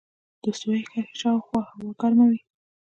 د 0.41 0.43
استوایي 0.51 0.83
کرښې 0.91 1.13
شاوخوا 1.21 1.61
هوا 1.69 1.89
ګرمه 2.01 2.25
وي. 2.29 2.39